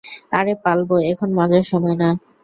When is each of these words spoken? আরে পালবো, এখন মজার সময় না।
আরে 0.39 0.53
পালবো, 0.63 0.95
এখন 1.11 1.29
মজার 1.37 1.63
সময় 1.71 1.97
না। 1.97 2.09